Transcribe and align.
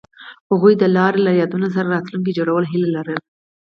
هغوی 0.49 0.73
د 0.77 0.83
لاره 0.95 1.19
له 1.25 1.31
یادونو 1.41 1.67
سره 1.75 1.91
راتلونکی 1.95 2.35
جوړولو 2.37 2.71
هیله 2.71 2.89
لرله. 2.95 3.21